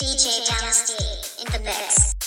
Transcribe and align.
DJ 0.00 0.46
Dynasty 0.46 1.42
in 1.42 1.52
the 1.52 1.58
mix. 1.64 2.17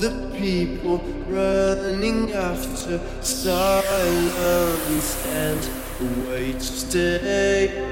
the 0.00 0.10
people 0.38 0.98
running 1.28 2.32
after 2.32 3.00
silence 3.20 3.66
and 5.26 5.60
wait 6.00 6.32
way 6.32 6.52
to 6.52 6.60
stay. 6.60 7.82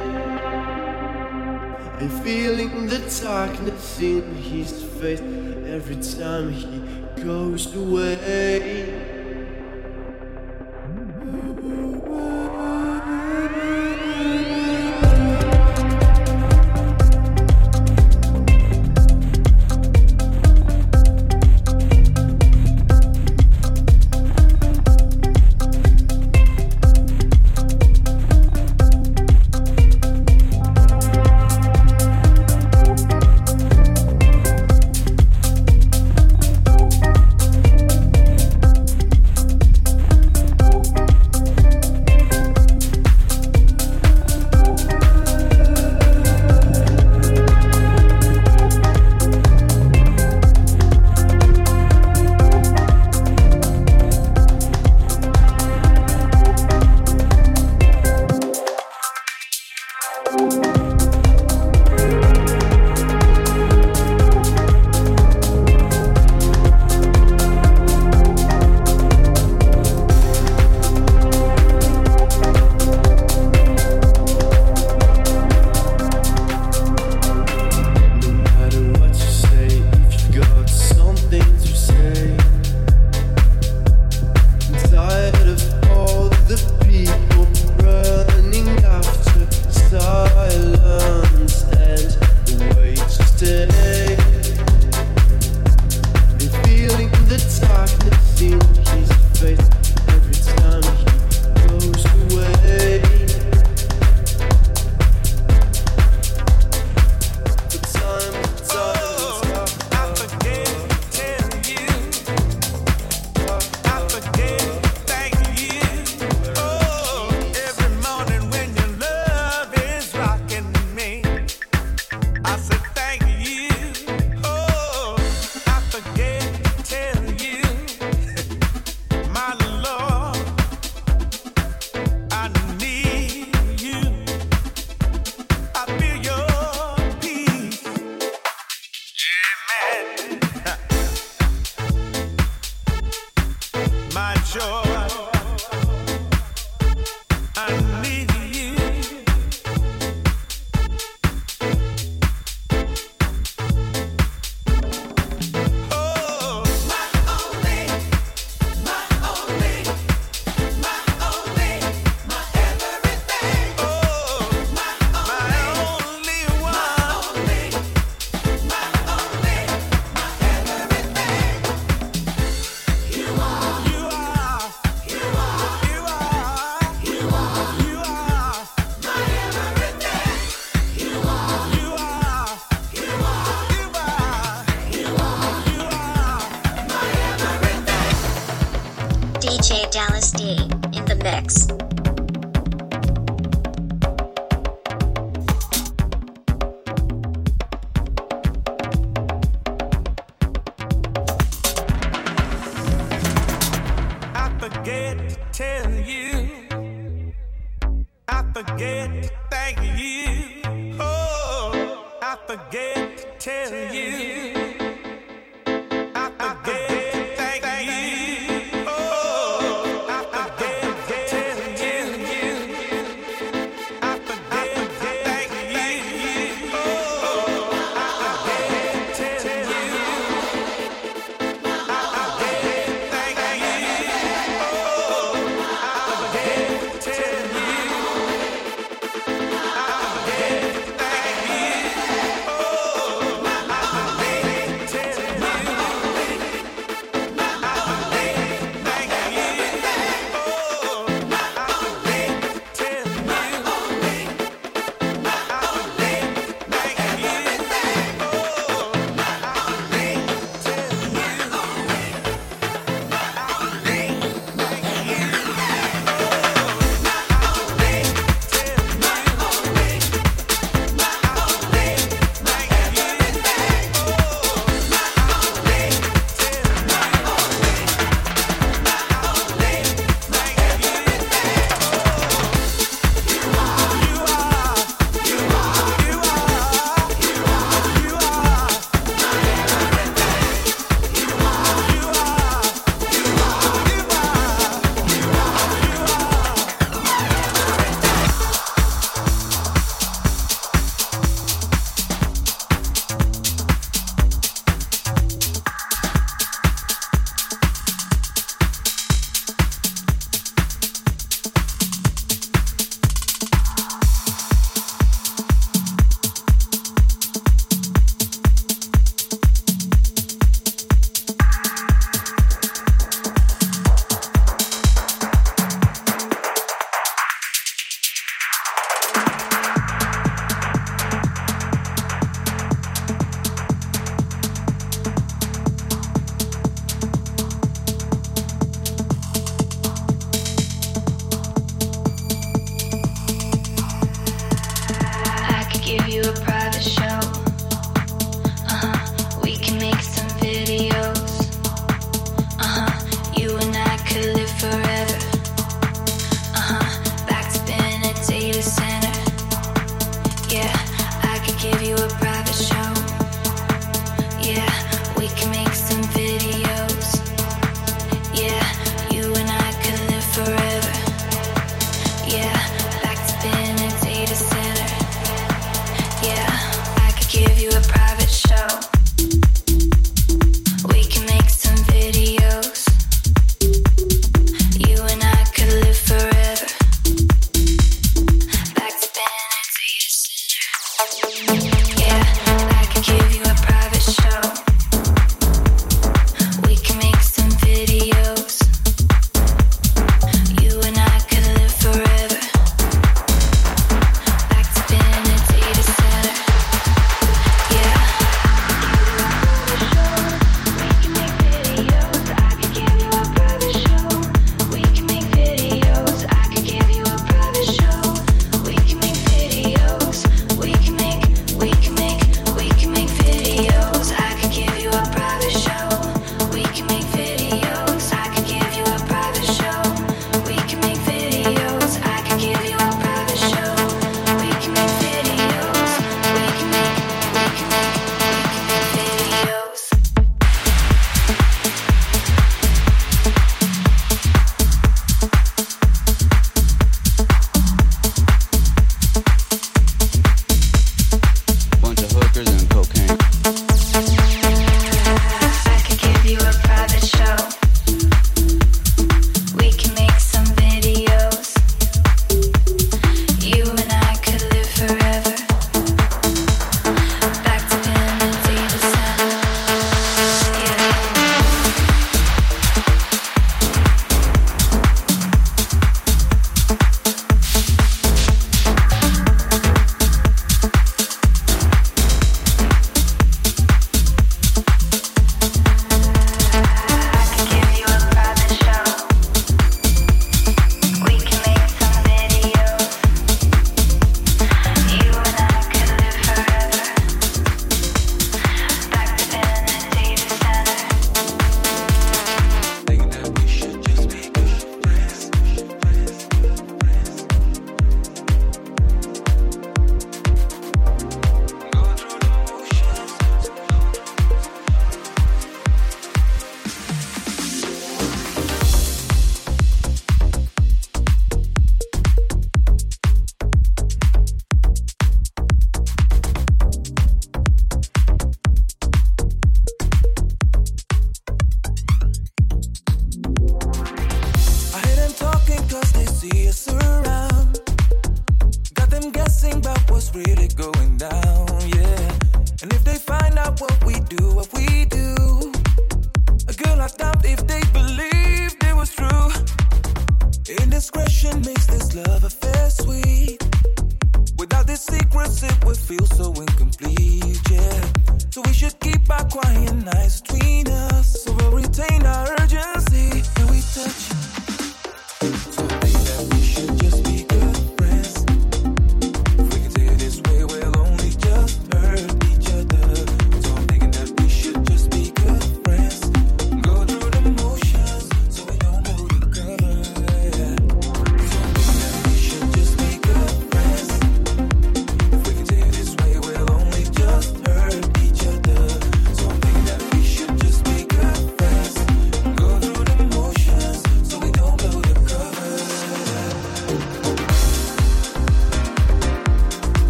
I'm 2.01 2.09
feeling 2.25 2.87
the 2.87 2.99
darkness 3.23 4.01
in 4.01 4.35
his 4.37 4.83
face 5.01 5.21
every 5.21 5.97
time 5.97 6.51
he 6.51 7.23
goes 7.23 7.75
away. 7.75 9.10